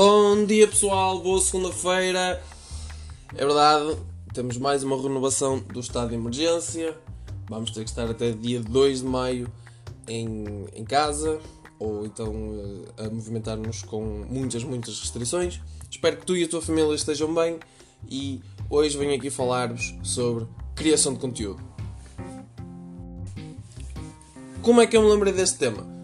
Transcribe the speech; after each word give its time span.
Bom 0.00 0.44
dia 0.44 0.68
pessoal, 0.68 1.18
boa 1.18 1.40
segunda-feira. 1.40 2.40
É 3.34 3.44
verdade, 3.44 3.96
temos 4.32 4.56
mais 4.56 4.84
uma 4.84 4.96
renovação 4.96 5.58
do 5.58 5.80
estado 5.80 6.10
de 6.10 6.14
emergência. 6.14 6.96
Vamos 7.48 7.72
ter 7.72 7.82
que 7.82 7.90
estar 7.90 8.08
até 8.08 8.30
dia 8.30 8.60
2 8.60 9.00
de 9.00 9.04
maio 9.04 9.52
em, 10.06 10.44
em 10.72 10.84
casa 10.84 11.40
ou 11.80 12.06
então 12.06 12.32
eh, 12.96 13.06
a 13.06 13.10
movimentar-nos 13.10 13.82
com 13.82 14.24
muitas, 14.30 14.62
muitas 14.62 15.00
restrições. 15.00 15.60
Espero 15.90 16.18
que 16.18 16.24
tu 16.24 16.36
e 16.36 16.44
a 16.44 16.48
tua 16.48 16.62
família 16.62 16.94
estejam 16.94 17.34
bem 17.34 17.58
e 18.08 18.40
hoje 18.70 18.96
venho 18.96 19.16
aqui 19.16 19.30
falar-vos 19.30 19.96
sobre 20.04 20.46
criação 20.76 21.12
de 21.12 21.18
conteúdo. 21.18 21.60
Como 24.62 24.80
é 24.80 24.86
que 24.86 24.96
eu 24.96 25.02
me 25.02 25.10
lembrei 25.10 25.32
deste 25.32 25.58
tema? 25.58 25.97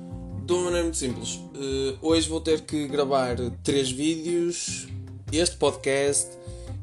De 0.44 0.52
uma 0.52 0.64
maneira 0.64 0.84
muito 0.84 0.98
simples. 0.98 1.36
Uh, 1.36 1.98
hoje 2.02 2.28
vou 2.28 2.40
ter 2.40 2.60
que 2.60 2.86
gravar 2.86 3.36
três 3.62 3.90
vídeos, 3.90 4.86
este 5.32 5.56
podcast, 5.56 6.30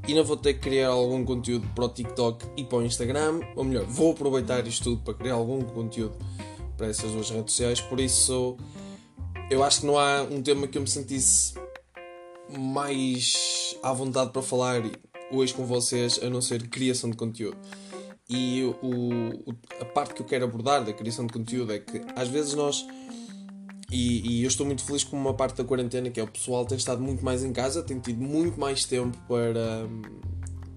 e 0.07 0.15
não 0.15 0.23
vou 0.23 0.35
ter 0.35 0.55
que 0.55 0.61
criar 0.61 0.89
algum 0.89 1.23
conteúdo 1.23 1.67
para 1.75 1.85
o 1.85 1.89
TikTok 1.89 2.43
e 2.57 2.63
para 2.63 2.79
o 2.79 2.83
Instagram. 2.83 3.39
Ou 3.55 3.63
melhor, 3.63 3.85
vou 3.85 4.13
aproveitar 4.13 4.65
isto 4.65 4.85
tudo 4.85 5.01
para 5.03 5.13
criar 5.13 5.35
algum 5.35 5.61
conteúdo 5.61 6.17
para 6.75 6.87
essas 6.87 7.11
duas 7.11 7.29
redes 7.29 7.53
sociais. 7.53 7.79
Por 7.79 7.99
isso, 7.99 8.57
eu 9.51 9.63
acho 9.63 9.81
que 9.81 9.85
não 9.85 9.99
há 9.99 10.23
um 10.23 10.41
tema 10.41 10.67
que 10.67 10.77
eu 10.77 10.81
me 10.81 10.87
sentisse 10.87 11.53
mais 12.57 13.77
à 13.83 13.93
vontade 13.93 14.31
para 14.31 14.41
falar 14.41 14.81
hoje 15.31 15.53
com 15.53 15.65
vocês 15.65 16.19
a 16.23 16.29
não 16.29 16.41
ser 16.41 16.67
criação 16.67 17.11
de 17.11 17.15
conteúdo. 17.15 17.57
E 18.27 18.63
o, 18.81 19.53
a 19.79 19.85
parte 19.85 20.15
que 20.15 20.21
eu 20.21 20.25
quero 20.25 20.45
abordar 20.45 20.83
da 20.83 20.93
criação 20.93 21.27
de 21.27 21.33
conteúdo 21.33 21.73
é 21.73 21.79
que 21.79 22.01
às 22.15 22.27
vezes 22.27 22.53
nós 22.53 22.87
e, 23.91 24.37
e, 24.37 24.43
eu 24.43 24.47
estou 24.47 24.65
muito 24.65 24.85
feliz 24.85 25.03
com 25.03 25.17
uma 25.17 25.33
parte 25.33 25.57
da 25.57 25.65
quarentena 25.65 26.09
que 26.09 26.17
é 26.17 26.23
o 26.23 26.27
pessoal 26.27 26.65
tem 26.65 26.77
estado 26.77 27.01
muito 27.01 27.25
mais 27.25 27.43
em 27.43 27.51
casa, 27.51 27.83
tem 27.83 27.99
tido 27.99 28.21
muito 28.21 28.57
mais 28.57 28.85
tempo 28.85 29.17
para, 29.27 29.85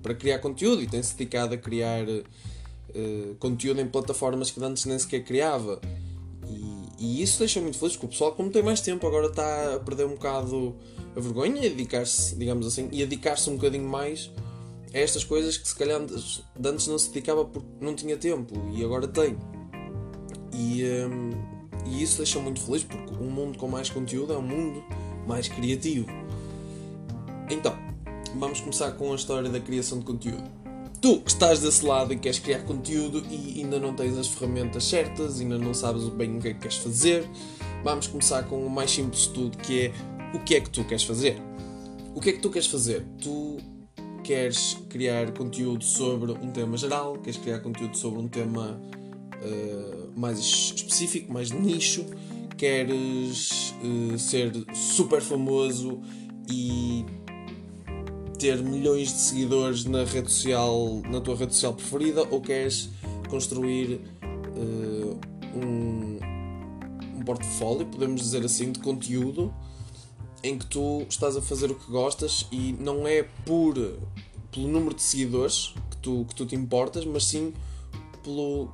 para 0.03 0.15
criar 0.17 0.41
conteúdo 0.41 0.83
e 0.83 0.89
tem-se 0.89 1.17
dedicado 1.17 1.55
a 1.55 1.57
criar 1.57 2.05
uh, 2.09 3.35
conteúdo 3.39 3.81
em 3.81 3.87
plataformas 3.87 4.51
que 4.51 4.63
antes 4.65 4.85
nem 4.87 4.99
sequer 4.99 5.23
criava. 5.23 5.81
E, 6.49 6.89
e 6.99 7.23
isso 7.23 7.39
deixa 7.39 7.61
muito 7.61 7.79
feliz 7.79 7.95
porque 7.95 8.07
o 8.07 8.09
pessoal, 8.09 8.33
como 8.33 8.51
tem 8.51 8.65
mais 8.65 8.81
tempo, 8.81 9.07
agora 9.07 9.29
está 9.29 9.77
a 9.77 9.79
perder 9.79 10.07
um 10.07 10.15
bocado 10.15 10.75
a 11.15 11.21
vergonha 11.21 11.63
e 11.63 11.67
a 11.67 11.69
dedicar-se, 11.69 12.35
digamos 12.35 12.67
assim, 12.67 12.89
e 12.91 13.01
a 13.01 13.07
dedicar-se 13.07 13.49
um 13.49 13.55
bocadinho 13.55 13.89
mais 13.89 14.29
a 14.93 14.99
estas 14.99 15.23
coisas 15.23 15.57
que 15.57 15.69
se 15.69 15.77
calhar 15.77 16.01
antes, 16.01 16.43
não 16.89 16.99
se 16.99 17.11
dedicava 17.11 17.45
porque 17.45 17.69
não 17.81 17.95
tinha 17.95 18.17
tempo 18.17 18.55
e 18.75 18.85
agora 18.85 19.07
tem. 19.07 19.39
E. 20.53 20.83
Um, 20.85 21.54
e 21.87 22.03
isso 22.03 22.19
deixa 22.19 22.39
muito 22.39 22.61
feliz 22.61 22.83
porque 22.83 23.15
um 23.15 23.31
mundo 23.31 23.59
com 23.59 23.69
mais 23.69 23.91
conteúdo 23.91 24.33
é 24.33 24.39
um 24.39 24.43
mundo 24.43 24.83
mais 25.27 25.49
criativo. 25.49 26.07
Então, 27.51 27.77
vamos 28.37 28.61
começar 28.61 28.93
com 28.93 29.13
a 29.13 29.15
história 29.15 29.51
da 29.51 29.61
criação 29.61 29.99
de 29.99 30.05
conteúdo. 30.05 30.45
Tu 31.01 31.21
que 31.21 31.31
estás 31.31 31.61
desse 31.61 31.85
lado 31.85 32.13
e 32.15 32.19
queres 32.19 32.39
criar 32.39 32.61
conteúdo 32.61 33.23
e 33.31 33.61
ainda 33.61 33.79
não 33.79 33.95
tens 33.95 34.17
as 34.17 34.29
ferramentas 34.29 34.85
certas, 34.85 35.41
ainda 35.41 35.59
não 35.59 35.75
sabes 35.75 36.09
bem 36.09 36.39
o 36.39 36.41
que 36.41 36.49
é 36.49 36.55
que 36.55 36.61
queres 36.61 36.79
fazer, 36.79 37.29
vamos 37.83 38.07
começar 38.07 38.43
com 38.45 38.67
o 38.67 38.71
mais 38.71 38.91
simples 38.91 39.23
de 39.23 39.29
tudo, 39.31 39.59
que 39.59 39.87
é 39.87 39.93
o 40.35 40.41
que 40.41 40.55
é 40.55 40.61
que 40.61 40.71
tu 40.71 40.83
queres 40.85 41.05
fazer. 41.05 41.37
O 42.15 42.21
que 42.21 42.31
é 42.31 42.33
que 42.33 42.41
tu 42.41 42.49
queres 42.49 42.69
fazer? 42.69 43.05
Tu 43.21 43.59
queres 44.23 44.79
criar 44.89 45.31
conteúdo 45.33 45.85
sobre 45.85 46.33
um 46.33 46.51
tema 46.51 46.79
geral, 46.79 47.19
queres 47.19 47.39
criar 47.39 47.61
conteúdo 47.61 47.97
sobre 47.99 48.21
um 48.21 48.29
tema 48.29 48.81
uh, 49.43 50.19
mais 50.19 50.39
específico, 50.39 51.33
mais 51.33 51.49
de 51.49 51.57
nicho, 51.57 52.05
queres 52.57 53.75
uh, 53.83 54.19
ser 54.19 54.53
super 54.75 55.21
famoso 55.21 56.01
e 56.51 57.05
ter 58.39 58.63
milhões 58.63 59.09
de 59.09 59.19
seguidores 59.19 59.85
na 59.85 60.05
rede 60.05 60.31
social, 60.31 61.03
na 61.11 61.21
tua 61.21 61.37
rede 61.37 61.55
social 61.55 61.75
preferida, 61.75 62.27
ou 62.31 62.41
queres 62.41 62.91
construir 63.29 64.01
uh, 64.57 65.19
um, 65.57 66.19
um 67.17 67.23
portfólio, 67.25 67.87
podemos 67.87 68.21
dizer 68.21 68.45
assim, 68.45 68.73
de 68.73 68.81
conteúdo 68.81 69.55
em 70.43 70.59
que 70.59 70.67
tu 70.67 71.07
estás 71.09 71.37
a 71.39 71.43
fazer 71.43 71.71
o 71.71 71.75
que 71.75 71.91
gostas 71.91 72.47
e 72.53 72.75
não 72.79 73.09
é 73.09 73.23
por 73.47 73.75
pelo 74.53 74.69
número 74.69 74.95
de 74.95 75.03
seguidores 75.03 75.75
que 75.91 75.97
tu, 75.97 76.25
que 76.29 76.35
tu 76.35 76.47
te 76.47 76.55
importas, 76.55 77.05
mas 77.05 77.25
sim 77.25 77.53
pelo 78.23 78.71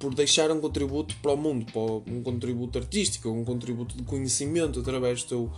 por 0.00 0.14
deixar 0.14 0.50
um 0.50 0.58
contributo 0.58 1.14
para 1.20 1.32
o 1.32 1.36
mundo, 1.36 1.70
para 1.70 2.12
um 2.12 2.22
contributo 2.22 2.78
artístico, 2.78 3.28
um 3.28 3.44
contributo 3.44 3.94
de 3.94 4.02
conhecimento 4.02 4.80
através 4.80 5.22
do 5.22 5.28
teu 5.28 5.52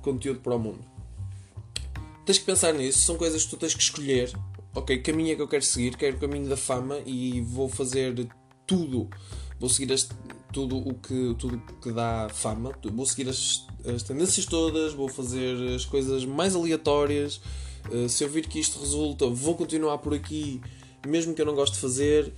conteúdo 0.00 0.40
para 0.40 0.56
o 0.56 0.58
mundo. 0.58 0.80
Tens 2.24 2.38
que 2.38 2.44
pensar 2.44 2.72
nisso, 2.72 3.00
são 3.00 3.16
coisas 3.16 3.44
que 3.44 3.50
tu 3.50 3.56
tens 3.58 3.74
que 3.74 3.82
escolher. 3.82 4.32
Ok, 4.74 4.98
caminho 5.02 5.32
é 5.32 5.34
que 5.36 5.42
eu 5.42 5.46
quero 5.46 5.62
seguir, 5.62 5.94
quero 5.96 6.16
o 6.16 6.18
caminho 6.18 6.48
da 6.48 6.56
fama 6.56 7.00
e 7.04 7.42
vou 7.42 7.68
fazer 7.68 8.26
tudo. 8.66 9.10
Vou 9.60 9.68
seguir 9.68 9.94
tudo 10.50 10.78
o 10.78 10.94
que 10.94 11.36
tudo 11.38 11.62
que 11.82 11.92
dá 11.92 12.30
fama, 12.32 12.72
vou 12.90 13.04
seguir 13.04 13.28
as, 13.28 13.66
as 13.84 14.02
tendências 14.02 14.46
todas, 14.46 14.94
vou 14.94 15.08
fazer 15.08 15.74
as 15.74 15.84
coisas 15.84 16.24
mais 16.24 16.56
aleatórias. 16.56 17.42
Uh, 17.90 18.08
se 18.08 18.24
eu 18.24 18.30
vir 18.30 18.48
que 18.48 18.58
isto 18.58 18.80
resulta, 18.80 19.26
vou 19.28 19.54
continuar 19.54 19.98
por 19.98 20.14
aqui 20.14 20.62
mesmo 21.06 21.34
que 21.34 21.42
eu 21.42 21.46
não 21.46 21.54
goste 21.54 21.74
de 21.74 21.80
fazer, 21.80 22.32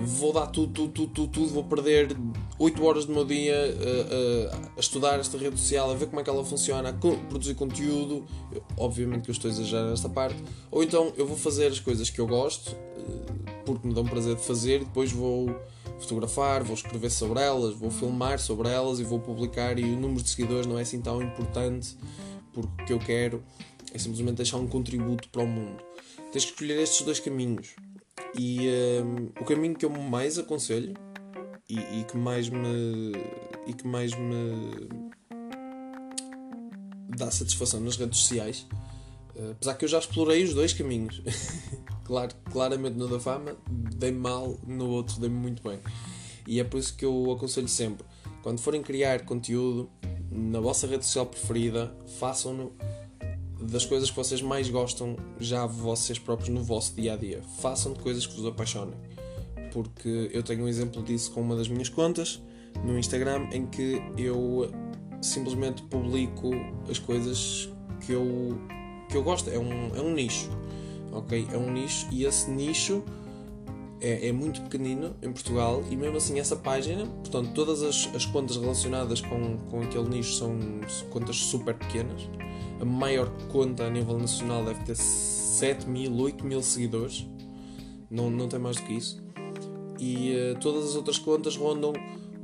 vou 0.00 0.32
dar 0.32 0.46
tudo, 0.46 0.72
tudo, 0.72 0.92
tudo, 0.92 1.12
tudo, 1.12 1.32
tudo 1.32 1.48
vou 1.48 1.64
perder 1.64 2.16
8 2.58 2.84
horas 2.84 3.04
do 3.06 3.12
meu 3.12 3.24
dia 3.24 3.54
a, 3.54 4.54
a, 4.54 4.56
a, 4.76 4.80
estudar 4.80 5.18
esta 5.18 5.38
rede 5.38 5.58
social, 5.58 5.90
a 5.90 5.94
ver 5.94 6.06
como 6.06 6.20
é 6.20 6.24
que 6.24 6.30
ela 6.30 6.44
funciona, 6.44 6.90
a 6.90 6.92
produzir 6.92 7.54
conteúdo. 7.54 8.24
Obviamente 8.76 9.24
que 9.24 9.30
eu 9.30 9.32
estou 9.32 9.50
a 9.50 9.52
exagerar 9.52 9.90
nesta 9.90 10.08
parte. 10.08 10.36
Ou 10.70 10.82
então 10.82 11.12
eu 11.16 11.26
vou 11.26 11.36
fazer 11.36 11.68
as 11.68 11.80
coisas 11.80 12.10
que 12.10 12.20
eu 12.20 12.26
gosto, 12.26 12.76
eh, 12.96 13.52
porque 13.64 13.86
me 13.86 13.94
dão 13.94 14.04
prazer 14.04 14.36
de 14.36 14.42
fazer, 14.42 14.82
e 14.82 14.84
depois 14.84 15.12
vou 15.12 15.48
fotografar, 15.98 16.62
vou 16.62 16.74
escrever 16.74 17.10
sobre 17.10 17.40
elas, 17.40 17.74
vou 17.74 17.90
filmar 17.90 18.38
sobre 18.38 18.68
elas 18.68 19.00
e 19.00 19.04
vou 19.04 19.18
publicar. 19.18 19.78
E 19.78 19.84
o 19.84 19.96
número 19.98 20.22
de 20.22 20.28
seguidores 20.28 20.66
não 20.66 20.78
é 20.78 20.82
assim 20.82 21.00
tão 21.00 21.22
importante, 21.22 21.96
porque 22.52 22.82
o 22.82 22.86
que 22.86 22.92
eu 22.92 22.98
quero 22.98 23.42
é 23.92 23.98
simplesmente 23.98 24.36
deixar 24.36 24.58
um 24.58 24.66
contributo 24.66 25.28
para 25.30 25.42
o 25.42 25.46
mundo. 25.46 25.82
Tens 26.32 26.44
que 26.44 26.50
escolher 26.50 26.80
estes 26.82 27.02
dois 27.02 27.18
caminhos 27.18 27.74
e 28.38 28.68
um, 29.02 29.26
o 29.40 29.44
caminho 29.44 29.74
que 29.74 29.84
eu 29.84 29.90
mais 29.90 30.38
aconselho 30.38 30.94
e, 31.68 31.78
e, 31.78 32.04
que 32.04 32.16
mais 32.16 32.48
me 32.48 33.12
e 33.66 33.72
que 33.72 33.86
mais 33.86 34.12
me 34.14 34.88
dá 37.16 37.30
satisfação 37.30 37.80
nas 37.80 37.96
redes 37.96 38.20
sociais, 38.20 38.66
uh, 39.34 39.52
apesar 39.52 39.74
que 39.74 39.84
eu 39.84 39.88
já 39.88 39.98
explorei 39.98 40.44
os 40.44 40.54
dois 40.54 40.72
caminhos. 40.72 41.22
claro, 42.04 42.34
claramente 42.52 42.96
no 42.96 43.08
da 43.08 43.18
fama 43.18 43.56
dei-me 43.68 44.18
mal, 44.18 44.58
no 44.66 44.88
outro 44.90 45.20
dei-me 45.20 45.36
muito 45.36 45.62
bem. 45.62 45.80
E 46.46 46.60
é 46.60 46.64
por 46.64 46.78
isso 46.78 46.96
que 46.96 47.04
eu 47.04 47.32
aconselho 47.32 47.68
sempre, 47.68 48.06
quando 48.42 48.60
forem 48.60 48.82
criar 48.82 49.24
conteúdo 49.24 49.90
na 50.30 50.60
vossa 50.60 50.86
rede 50.86 51.04
social 51.04 51.26
preferida, 51.26 51.92
façam-no 52.18 52.72
das 53.60 53.84
coisas 53.84 54.10
que 54.10 54.16
vocês 54.16 54.42
mais 54.42 54.68
gostam 54.68 55.16
já 55.38 55.66
vocês 55.66 56.18
próprios 56.18 56.50
no 56.50 56.62
vosso 56.62 56.94
dia 56.94 57.14
a 57.14 57.16
dia. 57.16 57.42
Façam 57.60 57.92
de 57.92 58.00
coisas 58.00 58.26
que 58.26 58.36
vos 58.36 58.46
apaixonem. 58.46 58.94
Porque 59.72 60.30
eu 60.32 60.42
tenho 60.42 60.64
um 60.64 60.68
exemplo 60.68 61.02
disso 61.02 61.32
com 61.32 61.40
uma 61.40 61.56
das 61.56 61.68
minhas 61.68 61.88
contas 61.88 62.40
no 62.84 62.98
Instagram 62.98 63.48
em 63.52 63.66
que 63.66 64.00
eu 64.16 64.70
simplesmente 65.20 65.82
publico 65.82 66.50
as 66.90 66.98
coisas 66.98 67.68
que 68.04 68.12
eu, 68.12 68.58
que 69.08 69.16
eu 69.16 69.22
gosto. 69.22 69.50
É 69.50 69.58
um, 69.58 69.94
é 69.96 70.00
um 70.00 70.12
nicho. 70.12 70.50
Ok? 71.12 71.46
É 71.50 71.56
um 71.56 71.72
nicho 71.72 72.06
e 72.12 72.24
esse 72.24 72.50
nicho 72.50 73.02
é, 74.00 74.28
é, 74.28 74.32
muito 74.32 74.60
pequenino 74.62 75.14
em 75.22 75.32
Portugal 75.32 75.82
e 75.90 75.96
mesmo 75.96 76.16
assim 76.16 76.38
essa 76.38 76.56
página, 76.56 77.06
portanto, 77.06 77.52
todas 77.54 77.82
as, 77.82 78.08
as 78.14 78.26
contas 78.26 78.56
relacionadas 78.56 79.20
com, 79.20 79.58
com 79.70 79.80
aquele 79.80 80.08
nicho 80.08 80.32
são 80.34 80.58
contas 81.10 81.36
super 81.36 81.74
pequenas 81.74 82.28
a 82.80 82.84
maior 82.84 83.30
conta 83.48 83.84
a 83.84 83.90
nível 83.90 84.18
nacional 84.18 84.64
deve 84.64 84.84
ter 84.84 84.96
7 84.96 85.88
mil, 85.88 86.14
8 86.14 86.44
mil 86.44 86.62
seguidores. 86.62 87.26
Não, 88.10 88.30
não 88.30 88.48
tem 88.48 88.58
mais 88.58 88.76
do 88.76 88.82
que 88.82 88.94
isso. 88.94 89.22
E 89.98 90.34
uh, 90.34 90.58
todas 90.60 90.90
as 90.90 90.94
outras 90.94 91.18
contas 91.18 91.56
rondam 91.56 91.92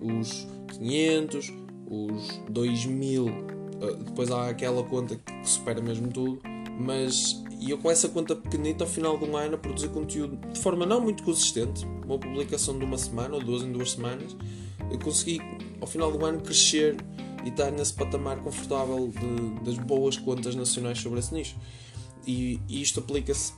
os 0.01 0.47
500, 0.79 1.53
os 1.87 2.41
2 2.49 2.87
mil. 2.87 3.27
Uh, 3.27 3.97
depois 4.05 4.31
há 4.31 4.49
aquela 4.49 4.83
conta 4.85 5.17
que 5.17 5.49
supera 5.49 5.83
mesmo 5.83 6.09
tudo. 6.09 6.41
Mas 6.81 7.43
e 7.63 7.71
eu 7.71 7.79
com 7.79 7.89
essa 7.89 8.09
conta 8.09 8.35
pequenita 8.35 8.83
ao 8.83 8.91
final 8.91 9.17
de 9.17 9.25
um 9.25 9.37
ano 9.37 9.55
a 9.55 9.59
produzir 9.59 9.89
conteúdo 9.89 10.37
de 10.53 10.59
forma 10.59 10.85
não 10.85 11.01
muito 11.01 11.23
consistente, 11.23 11.85
uma 12.05 12.19
publicação 12.19 12.77
de 12.77 12.85
uma 12.85 12.99
semana 12.99 13.37
ou 13.37 13.41
duas 13.41 13.63
em 13.63 13.71
duas 13.71 13.93
semanas, 13.93 14.37
eu 14.91 14.99
consegui 14.99 15.41
ao 15.81 15.87
final 15.87 16.11
do 16.11 16.25
ano 16.25 16.41
crescer 16.41 16.97
e 17.45 17.51
estar 17.51 17.71
nesse 17.71 17.95
patamar 17.95 18.39
confortável 18.43 19.09
de, 19.09 19.65
das 19.65 19.79
boas 19.79 20.17
contas 20.17 20.57
nacionais 20.57 20.99
sobre 20.99 21.21
esse 21.21 21.33
nicho. 21.33 21.57
E, 22.27 22.59
e 22.69 22.83
isto 22.83 22.99
aplica-se 22.99 23.53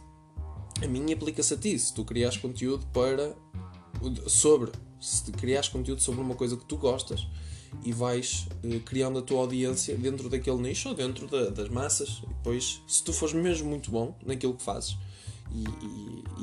a 0.82 0.86
mim 0.86 1.10
aplica-se 1.10 1.54
a 1.54 1.56
ti. 1.56 1.78
Se 1.78 1.94
tu 1.94 2.04
crias 2.04 2.36
conteúdo 2.36 2.84
para 2.92 3.34
sobre, 4.26 4.70
se 5.00 5.32
crias 5.32 5.68
conteúdo 5.68 6.02
sobre 6.02 6.20
uma 6.20 6.34
coisa 6.34 6.56
que 6.56 6.64
tu 6.66 6.76
gostas 6.76 7.26
e 7.82 7.92
vais 7.92 8.46
uh, 8.62 8.80
criando 8.80 9.18
a 9.18 9.22
tua 9.22 9.40
audiência 9.40 9.96
dentro 9.96 10.28
daquele 10.28 10.58
nicho 10.58 10.88
ou 10.90 10.94
dentro 10.94 11.26
da, 11.26 11.50
das 11.50 11.68
massas. 11.68 12.22
E 12.22 12.26
depois, 12.26 12.82
se 12.86 13.02
tu 13.02 13.12
fores 13.12 13.34
mesmo 13.34 13.68
muito 13.68 13.90
bom 13.90 14.14
naquilo 14.24 14.54
que 14.54 14.62
fazes, 14.62 14.96
e, 15.52 15.64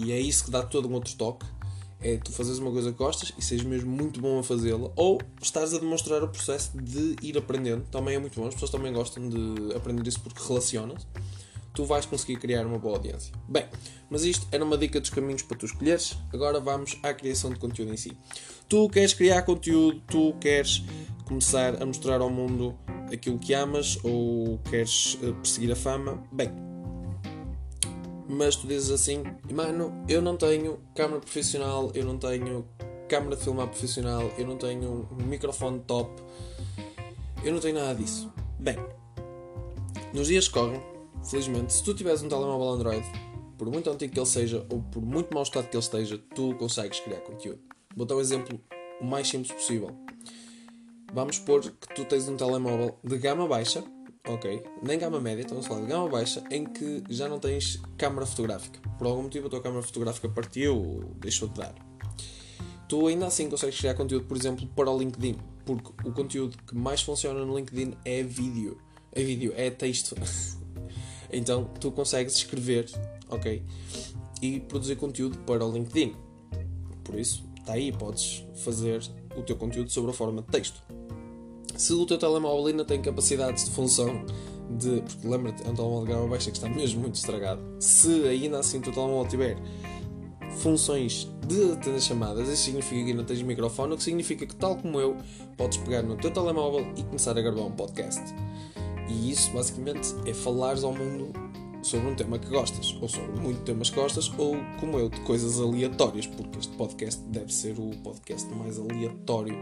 e, 0.02 0.06
e 0.06 0.12
é 0.12 0.20
isso 0.20 0.46
que 0.46 0.52
dá 0.52 0.64
todo 0.64 0.88
um 0.88 0.94
outro 0.94 1.16
toque, 1.16 1.46
é 2.00 2.18
tu 2.18 2.32
fazeres 2.32 2.60
uma 2.60 2.72
coisa 2.72 2.92
que 2.92 2.98
gostas 2.98 3.32
e 3.38 3.42
seres 3.44 3.64
mesmo 3.64 3.92
muito 3.92 4.20
bom 4.20 4.40
a 4.40 4.44
fazê-la, 4.44 4.92
ou 4.96 5.20
estás 5.42 5.74
a 5.74 5.78
demonstrar 5.78 6.24
o 6.24 6.28
processo 6.28 6.76
de 6.78 7.16
ir 7.22 7.38
aprendendo, 7.38 7.86
também 7.92 8.16
é 8.16 8.20
muito 8.20 8.40
bom, 8.40 8.48
as 8.48 8.54
pessoas 8.54 8.72
também 8.72 8.92
gostam 8.92 9.30
de 9.30 9.76
aprender 9.76 10.08
isso 10.08 10.20
porque 10.20 10.42
relacionas 10.48 11.06
tu 11.74 11.86
vais 11.86 12.06
conseguir 12.06 12.38
criar 12.38 12.66
uma 12.66 12.78
boa 12.78 12.96
audiência. 12.96 13.34
Bem, 13.48 13.66
mas 14.10 14.24
isto 14.24 14.46
era 14.52 14.64
uma 14.64 14.78
dica 14.78 15.00
dos 15.00 15.10
caminhos 15.10 15.42
para 15.42 15.58
tu 15.58 15.66
escolheres. 15.66 16.18
Agora 16.34 16.60
vamos 16.60 16.98
à 17.02 17.14
criação 17.14 17.50
de 17.50 17.60
conteúdo 17.60 17.94
em 17.94 17.98
si. 17.98 18.18
Tu 18.68 18.90
queres 18.90 19.14
criar 19.14 19.42
conteúdo, 19.44 20.02
tu 20.08 20.34
queres 20.40 20.84
começar 21.22 21.82
a 21.82 21.86
mostrar 21.86 22.22
ao 22.22 22.30
mundo 22.30 22.78
aquilo 23.12 23.38
que 23.38 23.54
amas 23.54 23.98
ou 24.04 24.60
queres 24.70 25.18
eh, 25.24 25.32
perseguir 25.34 25.72
a 25.72 25.76
fama. 25.76 26.24
Bem, 26.32 26.52
mas 28.28 28.56
tu 28.56 28.68
dizes 28.68 28.92
assim, 28.92 29.24
mano, 29.52 29.94
eu 30.08 30.22
não 30.22 30.38
tenho 30.38 30.80
câmera 30.96 31.20
profissional, 31.20 31.92
eu 31.94 32.06
não 32.06 32.18
tenho 32.18 32.66
câmera 33.08 33.36
de 33.36 33.44
filmar 33.44 33.68
profissional, 33.68 34.32
eu 34.38 34.48
não 34.48 34.58
tenho 34.58 35.08
microfone 35.26 35.80
top, 35.82 36.10
eu 37.44 37.54
não 37.54 37.60
tenho 37.60 37.76
nada 37.76 37.96
disso. 37.96 38.32
Bem, 38.58 38.78
nos 40.14 40.28
dias 40.28 40.48
que 40.48 40.54
correm, 40.54 40.82
Felizmente, 41.24 41.72
se 41.72 41.84
tu 41.84 41.94
tiveres 41.94 42.24
um 42.24 42.28
telemóvel 42.28 42.70
Android, 42.70 43.06
por 43.58 43.70
muito 43.70 43.90
antigo 43.90 44.12
que 44.12 44.20
ele 44.20 44.26
seja 44.26 44.66
ou 44.70 44.82
por 44.82 45.02
muito 45.04 45.34
mau 45.34 45.44
estado 45.44 45.70
que 45.70 45.76
ele 45.76 45.84
esteja, 45.84 46.18
tu 46.34 46.56
consegues 46.56 47.00
criar 47.00 47.20
conteúdo. 47.20 47.60
Vou 47.96 48.06
dar 48.06 48.16
um 48.16 48.20
exemplo 48.20 48.60
o 49.00 49.06
mais 49.06 49.28
simples 49.28 49.52
possível. 49.52 49.96
Vamos 51.14 51.36
supor 51.36 51.62
que 51.62 51.94
tu 51.94 52.06
tens 52.06 52.30
um 52.30 52.38
telemóvel 52.38 52.98
de 53.04 53.18
gama 53.18 53.46
baixa, 53.46 53.84
ok? 54.26 54.64
Nem 54.82 54.98
gama 54.98 55.20
média, 55.20 55.42
estamos 55.42 55.66
a 55.66 55.68
falar 55.68 55.82
de 55.82 55.88
gama 55.88 56.08
baixa, 56.08 56.42
em 56.50 56.64
que 56.64 57.04
já 57.10 57.28
não 57.28 57.38
tens 57.38 57.82
câmara 57.98 58.26
fotográfica. 58.26 58.80
Por 58.98 59.08
algum 59.08 59.24
motivo 59.24 59.48
a 59.48 59.50
tua 59.50 59.62
câmara 59.62 59.84
fotográfica 59.84 60.30
partiu 60.30 60.78
ou 60.78 61.04
deixou 61.20 61.50
de 61.50 61.56
dar. 61.56 61.76
Tu 62.88 63.08
ainda 63.08 63.28
assim 63.28 63.50
consegues 63.50 63.78
criar 63.78 63.94
conteúdo, 63.94 64.26
por 64.26 64.38
exemplo, 64.38 64.66
para 64.68 64.90
o 64.90 64.98
LinkedIn, 64.98 65.38
porque 65.66 65.92
o 66.08 66.14
conteúdo 66.14 66.58
que 66.66 66.76
mais 66.76 67.02
funciona 67.02 67.44
no 67.44 67.58
LinkedIn 67.58 67.94
é 68.06 68.24
vídeo. 68.24 68.78
É 69.12 69.22
vídeo, 69.22 69.54
é 69.56 69.70
texto. 69.70 70.16
Então 71.34 71.64
tu 71.80 71.94
consegues 71.94 72.36
escrever, 72.36 72.92
ok? 73.30 73.64
E 74.42 74.60
produzir 74.60 74.98
conteúdo 74.98 75.38
para 75.46 75.66
o 75.66 75.72
LinkedIn. 75.72 76.14
Por 77.06 77.18
isso, 77.18 77.46
está 77.58 77.72
aí, 77.72 77.90
podes 77.94 78.46
fazer 78.54 79.02
o 79.38 79.42
teu 79.42 79.56
conteúdo 79.56 79.90
sobre 79.90 80.12
a 80.12 80.14
forma 80.14 80.42
de 80.42 80.50
texto. 80.50 80.84
Se 81.82 81.94
o 81.94 82.06
teu 82.06 82.16
telemóvel 82.16 82.68
ainda 82.68 82.86
tem 82.86 83.02
capacidades 83.02 83.66
de 83.66 83.72
função 83.72 84.24
de. 84.70 85.02
Porque 85.02 85.28
lembra-te, 85.28 85.66
é 85.66 85.72
um 85.72 85.74
telemóvel 85.74 86.06
de 86.06 86.14
gama 86.14 86.28
baixa 86.28 86.52
que 86.52 86.58
está 86.58 86.70
mesmo 86.70 87.02
muito 87.02 87.16
estragado. 87.16 87.60
Se 87.80 88.28
ainda 88.28 88.60
assim 88.60 88.78
o 88.78 88.82
teu 88.82 88.94
telemóvel 88.94 89.28
tiver 89.28 89.58
funções 90.60 91.28
de 91.48 91.72
atender 91.72 92.00
chamadas, 92.00 92.48
isso 92.50 92.66
significa 92.66 93.04
que 93.04 93.14
não 93.16 93.24
tens 93.24 93.42
microfone, 93.42 93.96
o 93.96 93.98
que 93.98 94.04
significa 94.04 94.46
que, 94.46 94.56
tal 94.56 94.76
como 94.76 95.00
eu, 95.00 95.18
podes 95.58 95.80
pegar 95.80 96.04
no 96.04 96.16
teu 96.18 96.30
telemóvel 96.30 96.86
e 96.96 97.02
começar 97.02 97.36
a 97.36 97.42
gravar 97.42 97.64
um 97.64 97.72
podcast. 97.72 98.22
E 99.10 99.32
isso 99.32 99.50
basicamente 99.50 100.08
é 100.28 100.36
falares 100.36 100.84
ao 100.84 100.94
mundo 100.94 101.34
sobre 101.82 102.08
um 102.08 102.14
tema 102.14 102.38
que 102.38 102.48
gostas, 102.48 102.96
ou 103.02 103.10
sobre 103.10 103.42
muito 103.42 103.64
temas 103.64 103.90
que 103.90 103.96
gostas, 103.96 104.32
ou 104.38 104.56
como 104.80 105.00
eu, 105.00 105.10
de 105.10 105.20
coisas 105.22 105.60
aleatórias, 105.60 106.28
porque 106.28 106.60
este 106.60 106.78
podcast 106.78 107.24
deve 107.24 107.52
ser 107.52 107.74
o 107.80 107.90
podcast 108.04 108.48
mais 108.54 108.78
aleatório. 108.78 109.58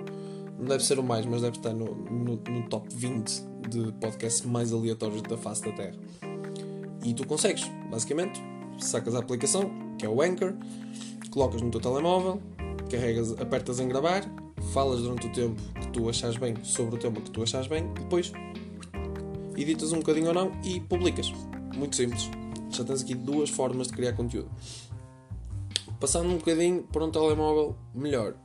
Não 0.59 0.65
deve 0.65 0.83
ser 0.83 0.99
o 0.99 1.03
mais, 1.03 1.25
mas 1.25 1.41
deve 1.41 1.57
estar 1.57 1.73
no, 1.73 1.95
no, 1.95 2.35
no 2.35 2.69
top 2.69 2.87
20 2.93 3.43
de 3.69 3.91
podcasts 3.93 4.45
mais 4.45 4.73
aleatórios 4.73 5.21
da 5.21 5.37
face 5.37 5.63
da 5.63 5.71
Terra. 5.71 5.95
E 7.03 7.13
tu 7.13 7.25
consegues, 7.25 7.63
basicamente, 7.89 8.41
sacas 8.77 9.15
a 9.15 9.19
aplicação, 9.19 9.71
que 9.97 10.05
é 10.05 10.09
o 10.09 10.21
Anchor, 10.21 10.53
colocas 11.31 11.61
no 11.61 11.71
teu 11.71 11.79
telemóvel, 11.79 12.41
carregas, 12.91 13.31
apertas 13.39 13.79
em 13.79 13.87
gravar, 13.87 14.23
falas 14.73 15.01
durante 15.01 15.27
o 15.27 15.31
tempo 15.31 15.61
que 15.79 15.87
tu 15.87 16.09
achas 16.09 16.35
bem 16.35 16.55
sobre 16.63 16.95
o 16.95 16.97
tema 16.97 17.21
que 17.21 17.31
tu 17.31 17.41
achas 17.41 17.67
bem, 17.67 17.85
e 17.95 17.99
depois 17.99 18.33
editas 19.55 19.93
um 19.93 19.99
bocadinho 19.99 20.27
ou 20.27 20.33
não 20.33 20.51
e 20.63 20.81
publicas. 20.81 21.31
Muito 21.75 21.95
simples. 21.95 22.29
Já 22.69 22.83
tens 22.83 23.01
aqui 23.01 23.15
duas 23.15 23.49
formas 23.49 23.87
de 23.87 23.93
criar 23.93 24.13
conteúdo. 24.13 24.49
Passando 25.99 26.29
um 26.29 26.37
bocadinho 26.37 26.83
para 26.83 27.03
um 27.03 27.11
telemóvel 27.11 27.75
melhor. 27.93 28.35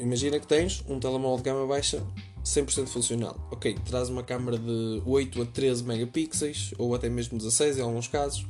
Imagina 0.00 0.40
que 0.40 0.46
tens 0.46 0.82
um 0.88 0.98
telemóvel 0.98 1.36
de 1.36 1.42
gama 1.44 1.66
baixa 1.66 2.02
100% 2.44 2.86
funcional. 2.86 3.36
Ok, 3.50 3.76
traz 3.84 4.08
uma 4.08 4.22
câmera 4.22 4.58
de 4.58 5.02
8 5.04 5.42
a 5.42 5.46
13 5.46 5.84
megapixels 5.84 6.74
ou 6.78 6.94
até 6.94 7.08
mesmo 7.08 7.36
16 7.36 7.78
em 7.78 7.82
alguns 7.82 8.08
casos 8.08 8.46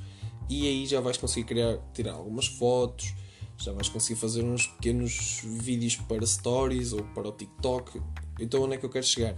e 0.48 0.66
aí 0.66 0.86
já 0.86 1.00
vais 1.00 1.16
conseguir 1.16 1.46
criar, 1.46 1.78
tirar 1.92 2.12
algumas 2.12 2.46
fotos, 2.46 3.14
já 3.58 3.72
vais 3.72 3.88
conseguir 3.88 4.18
fazer 4.18 4.42
uns 4.42 4.66
pequenos 4.66 5.42
vídeos 5.44 5.96
para 5.96 6.24
stories 6.26 6.92
ou 6.92 7.02
para 7.14 7.28
o 7.28 7.32
TikTok. 7.32 8.00
Então 8.38 8.62
onde 8.62 8.74
é 8.74 8.76
que 8.78 8.86
eu 8.86 8.90
quero 8.90 9.04
chegar? 9.04 9.34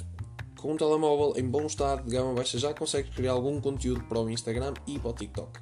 com 0.63 0.75
um 0.75 0.77
telemóvel 0.77 1.35
em 1.37 1.45
bom 1.45 1.67
estado 1.67 2.05
de 2.05 2.11
gama 2.13 2.33
baixa 2.35 2.57
já 2.57 2.73
consegues 2.73 3.13
criar 3.13 3.33
algum 3.33 3.61
conteúdo 3.61 4.05
para 4.05 4.21
o 4.21 4.31
Instagram 4.31 4.73
e 4.87 4.97
para 4.97 5.11
o 5.11 5.13
TikTok. 5.13 5.61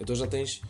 Então 0.00 0.16
já 0.16 0.26
tens 0.26 0.60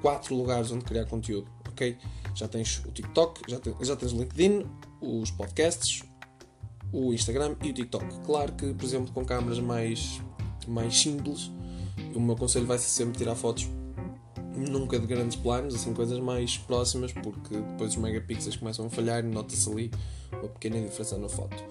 quatro 0.00 0.36
lugares 0.36 0.70
onde 0.70 0.84
criar 0.84 1.04
conteúdo, 1.06 1.50
ok? 1.68 1.98
Já 2.34 2.48
tens 2.48 2.82
o 2.84 2.90
TikTok, 2.90 3.42
já, 3.48 3.60
já 3.80 3.96
tens 3.96 4.12
o 4.12 4.18
LinkedIn, 4.18 4.66
os 5.00 5.30
podcasts, 5.30 6.02
o 6.92 7.12
Instagram 7.12 7.56
e 7.62 7.70
o 7.70 7.72
TikTok. 7.72 8.06
Claro 8.24 8.52
que, 8.52 8.72
por 8.74 8.84
exemplo, 8.84 9.12
com 9.12 9.24
câmeras 9.24 9.60
mais, 9.60 10.20
mais 10.66 10.96
simples, 10.98 11.50
o 12.14 12.20
meu 12.20 12.36
conselho 12.36 12.66
vai 12.66 12.78
ser 12.78 12.88
sempre 12.88 13.18
tirar 13.18 13.34
fotos 13.34 13.68
nunca 14.56 14.98
de 14.98 15.06
grandes 15.06 15.36
planos, 15.36 15.74
assim 15.74 15.92
coisas 15.92 16.18
mais 16.20 16.56
próximas, 16.58 17.12
porque 17.12 17.56
depois 17.56 17.92
os 17.92 17.96
megapixels 17.96 18.56
começam 18.56 18.86
a 18.86 18.90
falhar 18.90 19.24
e 19.24 19.28
nota-se 19.28 19.68
ali 19.70 19.90
uma 20.32 20.48
pequena 20.48 20.80
diferença 20.80 21.18
na 21.18 21.28
foto 21.28 21.64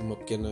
uma 0.00 0.16
pequena, 0.16 0.50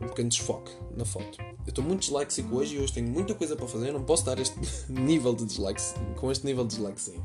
um 0.00 0.08
pequeno 0.08 0.28
desfoque 0.28 0.70
na 0.96 1.04
foto. 1.04 1.38
Eu 1.40 1.70
estou 1.70 1.84
muito 1.84 2.00
disléxico 2.00 2.56
hoje 2.56 2.76
e 2.76 2.78
hoje 2.78 2.92
tenho 2.92 3.08
muita 3.08 3.34
coisa 3.34 3.56
para 3.56 3.66
fazer. 3.66 3.92
Não 3.92 4.02
posso 4.02 4.24
dar 4.24 4.38
este 4.38 4.58
nível 4.88 5.34
de 5.34 5.44
dislikes 5.44 5.94
com 6.16 6.30
este 6.30 6.44
nível 6.46 6.64
de 6.64 6.76
dislexia. 6.76 7.20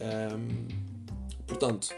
Um, 0.00 0.66
portanto, 1.46 1.88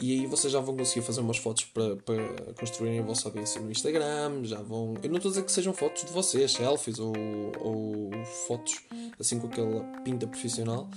e 0.00 0.12
aí 0.12 0.26
vocês 0.26 0.50
já 0.52 0.60
vão 0.60 0.76
conseguir 0.76 1.04
fazer 1.04 1.20
umas 1.20 1.36
fotos 1.36 1.64
para, 1.64 1.96
para 1.96 2.54
construírem 2.58 3.00
a 3.00 3.02
vossa 3.02 3.28
audiência 3.28 3.60
no 3.60 3.70
Instagram. 3.70 4.44
Já 4.44 4.62
vão. 4.62 4.94
Eu 5.02 5.10
não 5.10 5.16
estou 5.16 5.28
a 5.28 5.32
dizer 5.32 5.44
que 5.44 5.52
sejam 5.52 5.74
fotos 5.74 6.04
de 6.04 6.12
vocês, 6.12 6.52
selfies 6.52 6.98
ou, 6.98 7.12
ou 7.60 8.10
fotos 8.46 8.80
assim 9.18 9.38
com 9.38 9.46
aquela 9.46 9.82
pinta 10.02 10.26
profissional. 10.26 10.88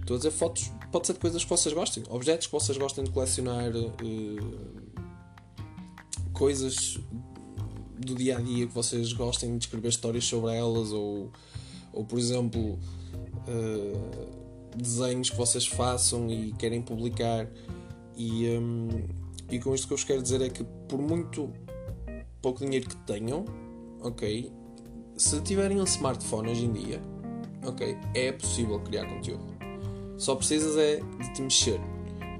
Estou 0.00 0.16
a 0.16 0.18
dizer 0.18 0.32
fotos, 0.32 0.72
pode 0.90 1.06
ser 1.06 1.12
de 1.12 1.20
coisas 1.20 1.44
que 1.44 1.50
vocês 1.50 1.72
gostem, 1.72 2.02
objetos 2.08 2.48
que 2.48 2.52
vocês 2.52 2.76
gostem 2.76 3.04
de 3.04 3.10
colecionar. 3.10 3.70
Uh, 3.76 4.90
coisas 6.32 6.98
do 7.98 8.14
dia 8.14 8.38
a 8.38 8.40
dia 8.40 8.66
que 8.66 8.72
vocês 8.72 9.12
gostem 9.12 9.56
de 9.58 9.66
escrever 9.66 9.88
histórias 9.88 10.24
sobre 10.24 10.56
elas 10.56 10.90
ou, 10.90 11.30
ou 11.92 12.02
por 12.04 12.18
exemplo 12.18 12.78
uh, 13.46 14.39
desenhos 14.76 15.30
que 15.30 15.36
vocês 15.36 15.66
façam 15.66 16.30
e 16.30 16.52
querem 16.52 16.82
publicar. 16.82 17.48
E, 18.16 18.48
um, 18.58 18.88
e 19.50 19.58
com 19.58 19.74
isto 19.74 19.86
que 19.86 19.92
eu 19.92 19.96
vos 19.96 20.04
quero 20.04 20.22
dizer 20.22 20.42
é 20.42 20.48
que 20.48 20.64
por 20.88 21.00
muito 21.00 21.52
pouco 22.42 22.64
dinheiro 22.64 22.88
que 22.88 22.96
tenham 23.06 23.44
ok 24.02 24.52
se 25.16 25.40
tiverem 25.42 25.80
um 25.80 25.84
smartphone 25.84 26.50
hoje 26.50 26.64
em 26.64 26.72
dia 26.72 27.00
ok 27.66 27.96
é 28.14 28.32
possível 28.32 28.78
criar 28.80 29.06
conteúdo. 29.06 29.58
Só 30.18 30.34
precisas 30.34 30.76
é 30.76 30.96
de 30.96 31.32
te 31.32 31.42
mexer 31.42 31.80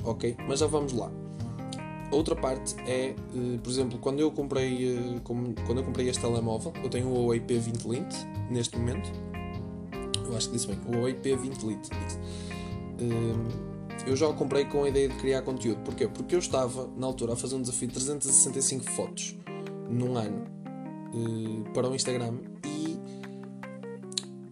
ok? 0.05 0.37
Mas 0.47 0.61
já 0.61 0.67
vamos 0.67 0.93
lá. 0.93 1.11
Outra 2.11 2.35
parte 2.35 2.75
é, 2.87 3.15
uh, 3.35 3.59
por 3.59 3.71
exemplo, 3.71 3.99
quando 3.99 4.19
eu 4.21 4.31
comprei 4.33 4.99
uh, 4.99 5.21
quando 5.21 5.79
eu 5.79 5.85
comprei 5.85 6.09
este 6.09 6.21
telemóvel, 6.21 6.73
eu 6.83 6.89
tenho 6.89 7.09
o 7.09 7.15
Huawei 7.15 7.41
P20 7.41 7.89
Lite 7.89 8.17
neste 8.51 8.77
momento. 8.77 9.11
Eu 10.31 10.37
acho 10.37 10.49
que 10.49 10.55
disse 10.55 10.67
bem, 10.67 10.79
o 10.87 11.03
P20 11.03 11.63
Lite. 11.67 11.91
Uh, 13.01 13.71
eu 14.07 14.17
já 14.17 14.29
o 14.29 14.35
comprei 14.35 14.65
com 14.65 14.85
a 14.85 14.89
ideia 14.89 15.09
de 15.09 15.17
criar 15.17 15.43
conteúdo. 15.43 15.81
Porquê? 15.83 16.09
Porque 16.09 16.35
eu 16.35 16.39
estava, 16.39 16.89
na 16.97 17.07
altura, 17.07 17.35
a 17.35 17.37
fazer 17.37 17.57
um 17.57 17.61
desafio 17.61 17.89
de 17.89 17.95
365 17.95 18.91
fotos 18.91 19.37
num 19.89 20.17
ano 20.17 20.45
para 21.75 21.89
o 21.89 21.95
Instagram 21.95 22.35
e 22.65 22.99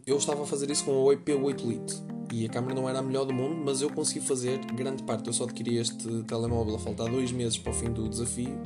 eu 0.07 0.17
estava 0.17 0.43
a 0.43 0.47
fazer 0.47 0.71
isso 0.71 0.85
com 0.85 0.91
o 0.91 0.95
Huawei 1.05 1.19
P8 1.19 1.65
Lite 1.65 2.03
e 2.33 2.45
a 2.45 2.49
câmera 2.49 2.75
não 2.75 2.89
era 2.89 2.99
a 2.99 3.03
melhor 3.03 3.25
do 3.25 3.33
mundo, 3.33 3.57
mas 3.65 3.81
eu 3.81 3.91
consegui 3.91 4.21
fazer 4.21 4.59
grande 4.75 5.03
parte. 5.03 5.29
Eu 5.29 5.33
só 5.33 5.45
adquiri 5.45 5.77
este 5.79 6.23
telemóvel 6.25 6.75
a 6.75 6.79
faltar 6.79 7.09
dois 7.09 7.33
meses 7.33 7.57
para 7.57 7.71
o 7.71 7.75
fim 7.75 7.91
do 7.91 8.09
desafio 8.09 8.61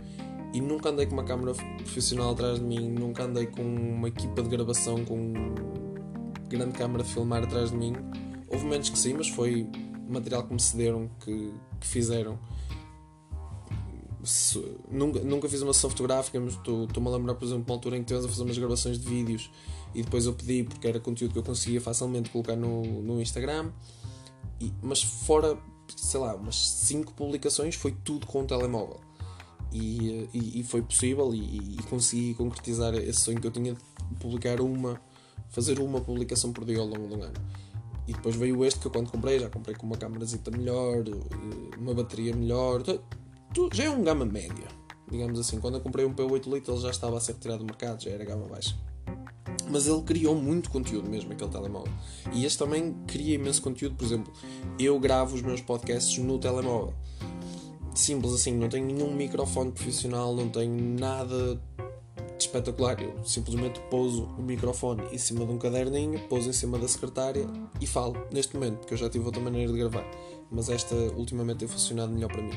e 0.53 0.61
nunca 0.61 0.91
andei 0.91 1.07
com 1.07 1.13
uma 1.15 1.25
câmera 1.25 1.53
profissional 1.79 2.33
atrás 2.33 2.59
de 2.59 2.65
mim, 2.65 2.89
nunca 2.91 3.25
andei 3.25 3.47
com 3.47 3.63
uma 3.63 4.09
equipa 4.09 4.43
de 4.43 4.49
gravação 4.49 5.05
com 5.05 5.33
grande 6.53 6.73
câmera 6.73 7.03
a 7.03 7.07
filmar 7.07 7.43
atrás 7.43 7.71
de 7.71 7.77
mim. 7.77 7.95
Houve 8.49 8.65
momentos 8.65 8.91
que 8.91 8.99
sim, 8.99 9.15
mas 9.15 9.29
foi 9.29 9.67
material 10.09 10.45
que 10.45 10.53
me 10.53 10.61
cederam, 10.61 11.11
que, 11.21 11.53
que 11.81 11.87
fizeram 11.87 12.39
se, 14.25 14.63
nunca, 14.91 15.21
nunca 15.21 15.49
fiz 15.49 15.63
uma 15.63 15.73
sessão 15.73 15.91
fotográfica, 15.91 16.39
mas 16.39 16.55
estou-me 16.55 17.09
a 17.09 17.11
lembrar, 17.11 17.35
por 17.35 17.45
exemplo, 17.45 17.65
uma 17.67 17.75
altura 17.75 17.97
em 17.97 18.01
que 18.01 18.13
estivemos 18.13 18.27
a 18.27 18.29
fazer 18.29 18.43
umas 18.45 18.59
gravações 18.59 18.99
de 18.99 19.09
vídeos 19.09 19.51
e 19.95 20.03
depois 20.03 20.27
eu 20.27 20.33
pedi, 20.33 20.65
porque 20.65 20.87
era 20.87 21.01
conteúdo 21.01 21.33
que 21.33 21.39
eu 21.39 21.43
conseguia 21.43 21.81
facilmente 21.81 22.31
colocar 22.31 22.57
no, 22.57 22.83
no 23.03 23.21
Instagram, 23.21 23.71
e, 24.61 24.73
mas 24.81 25.03
fora, 25.03 25.59
sei 25.97 26.21
lá, 26.21 26.35
umas 26.35 26.57
5 26.57 27.13
publicações 27.15 27.75
foi 27.75 27.93
tudo 28.05 28.27
com 28.27 28.43
o 28.43 28.47
telemóvel. 28.47 29.01
E, 29.73 30.29
e, 30.35 30.61
e 30.61 30.63
foi 30.63 30.83
possível 30.83 31.35
e, 31.35 31.79
e, 31.79 31.83
consegui 31.89 32.35
concretizar 32.35 32.95
esse 32.95 33.21
sonho 33.21 33.41
que 33.41 33.47
eu 33.47 33.51
tinha 33.51 33.73
de 33.73 34.15
publicar 34.21 34.61
uma, 34.61 35.01
fazer 35.53 35.79
uma 35.79 36.01
publicação 36.01 36.53
por 36.53 36.65
dia 36.65 36.81
ao 36.81 36.87
longo 36.87 37.07
de 37.07 37.15
um 37.15 37.23
ano. 37.23 37.35
E 38.09 38.13
depois 38.13 38.35
veio 38.35 38.65
este 38.65 38.81
que 38.81 38.87
eu 38.87 38.91
quando 38.91 39.11
comprei, 39.11 39.39
já 39.39 39.49
comprei 39.49 39.77
com 39.77 39.87
uma 39.87 39.97
câmerazita 39.97 40.51
melhor, 40.51 41.05
eh, 41.07 41.79
uma 41.79 41.95
bateria 41.95 42.35
melhor, 42.35 42.83
já 43.73 43.85
é 43.85 43.91
um 43.91 44.03
gama 44.03 44.25
média, 44.25 44.67
digamos 45.09 45.39
assim. 45.39 45.61
Quando 45.61 45.77
eu 45.77 45.81
comprei 45.81 46.05
um 46.05 46.13
P8 46.13 46.53
Lite 46.53 46.71
ele 46.71 46.81
já 46.81 46.91
estava 46.91 47.19
a 47.19 47.21
ser 47.21 47.35
retirado 47.35 47.61
do 47.61 47.67
mercado, 47.67 48.03
já 48.03 48.11
era 48.11 48.25
gama 48.25 48.47
baixa. 48.49 48.77
Mas 49.71 49.87
ele 49.87 50.03
criou 50.03 50.35
muito 50.35 50.69
conteúdo 50.71 51.09
mesmo, 51.09 51.33
aquele 51.33 51.51
telemóvel. 51.51 51.93
E 52.33 52.45
este 52.45 52.59
também 52.59 52.95
cria 53.07 53.35
imenso 53.37 53.63
conteúdo, 53.63 53.95
por 53.95 54.05
exemplo, 54.05 54.33
eu 54.79 54.99
gravo 54.99 55.37
os 55.37 55.43
meus 55.43 55.61
podcasts 55.61 56.19
no 56.19 56.39
telemóvel. 56.39 56.95
Simples 57.95 58.33
assim, 58.33 58.57
não 58.57 58.69
tenho 58.69 58.87
nenhum 58.87 59.15
microfone 59.15 59.71
profissional, 59.71 60.35
não 60.35 60.49
tenho 60.49 60.99
nada 60.99 61.61
espetacular. 62.43 63.01
Eu 63.01 63.25
simplesmente 63.25 63.81
pouso 63.91 64.25
o 64.39 64.43
microfone 64.43 65.03
em 65.13 65.19
cima 65.19 65.45
de 65.45 65.53
um 65.53 65.59
caderninho, 65.59 66.19
pouso 66.29 66.49
em 66.49 66.53
cima 66.53 66.79
da 66.79 66.89
secretária 66.89 67.47
e 67.81 67.87
falo 67.87 68.17
neste 68.33 68.55
momento, 68.55 68.79
porque 68.79 68.95
eu 68.95 68.99
já 68.99 69.09
tive 69.09 69.25
outra 69.25 69.41
maneira 69.41 69.73
de 69.73 69.79
gravar. 69.79 70.05
Mas 70.51 70.69
esta 70.69 70.95
ultimamente 70.95 71.59
tem 71.59 71.69
funcionado 71.69 72.13
melhor 72.13 72.31
para 72.31 72.43
mim. 72.43 72.57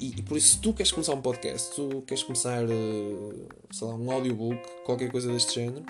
E, 0.00 0.08
e, 0.18 0.22
por 0.22 0.36
isso, 0.36 0.54
se 0.54 0.58
tu 0.60 0.72
queres 0.72 0.90
começar 0.90 1.14
um 1.14 1.20
podcast, 1.20 1.74
tu 1.74 2.02
queres 2.06 2.22
começar, 2.22 2.64
uh, 2.64 3.48
sei 3.70 3.86
lá, 3.86 3.94
um 3.94 4.10
audiobook, 4.10 4.60
qualquer 4.84 5.10
coisa 5.10 5.32
deste 5.32 5.54
género, 5.54 5.84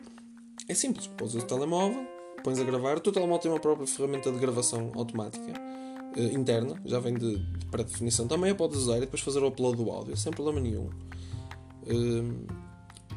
é 0.68 0.74
simples. 0.74 1.06
Pões 1.06 1.34
o 1.34 1.42
telemóvel, 1.42 2.06
pões 2.42 2.60
a 2.60 2.64
gravar. 2.64 2.98
O 2.98 3.00
teu 3.00 3.12
telemóvel 3.12 3.40
tem 3.40 3.50
uma 3.50 3.60
própria 3.60 3.86
ferramenta 3.86 4.30
de 4.30 4.38
gravação 4.38 4.92
automática 4.94 5.52
uh, 6.16 6.34
interna, 6.34 6.80
já 6.84 6.98
vem 7.00 7.14
de, 7.14 7.36
de 7.38 7.66
pré-definição. 7.66 8.28
Também 8.28 8.50
a 8.50 8.54
podes 8.54 8.78
usar 8.78 8.98
e 8.98 9.00
depois 9.00 9.22
fazer 9.22 9.40
o 9.40 9.48
upload 9.48 9.76
do 9.76 9.90
áudio, 9.90 10.16
sem 10.16 10.32
problema 10.32 10.60
nenhum. 10.60 10.90
Uh, 11.86 12.46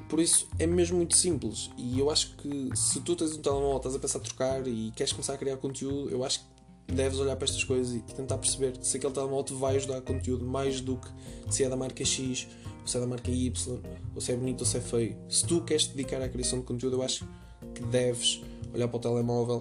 por 0.09 0.19
isso 0.19 0.47
é 0.57 0.65
mesmo 0.65 0.97
muito 0.97 1.15
simples. 1.15 1.69
E 1.77 1.99
eu 1.99 2.09
acho 2.09 2.35
que 2.37 2.69
se 2.75 3.01
tu 3.01 3.15
tens 3.15 3.33
um 3.33 3.41
telemóvel, 3.41 3.77
estás 3.77 3.95
a 3.95 3.99
pensar 3.99 4.19
a 4.19 4.21
trocar 4.21 4.67
e 4.67 4.91
queres 4.95 5.11
começar 5.11 5.33
a 5.33 5.37
criar 5.37 5.57
conteúdo, 5.57 6.09
eu 6.09 6.23
acho 6.23 6.39
que 6.39 6.93
deves 6.93 7.19
olhar 7.19 7.35
para 7.35 7.45
estas 7.45 7.63
coisas 7.63 7.95
e 7.95 7.99
tentar 7.99 8.37
perceber 8.37 8.73
se 8.81 8.97
aquele 8.97 9.13
telemóvel 9.13 9.43
te 9.43 9.53
vai 9.53 9.75
ajudar 9.75 9.97
a 9.97 10.01
conteúdo 10.01 10.45
mais 10.45 10.79
do 10.79 10.97
que 10.97 11.09
se 11.49 11.63
é 11.63 11.69
da 11.69 11.75
marca 11.75 12.03
X 12.03 12.47
ou 12.81 12.87
se 12.87 12.97
é 12.97 12.99
da 12.99 13.07
marca 13.07 13.29
Y, 13.29 13.79
ou 14.15 14.21
se 14.21 14.31
é 14.31 14.35
bonito 14.35 14.61
ou 14.61 14.65
se 14.65 14.77
é 14.77 14.81
feio. 14.81 15.17
Se 15.29 15.45
tu 15.45 15.61
queres 15.61 15.83
te 15.83 15.95
dedicar 15.95 16.21
à 16.21 16.29
criação 16.29 16.59
de 16.59 16.65
conteúdo, 16.65 16.97
eu 16.97 17.03
acho 17.03 17.27
que 17.75 17.83
deves 17.83 18.41
olhar 18.73 18.87
para 18.87 18.97
o 18.97 18.99
telemóvel 18.99 19.59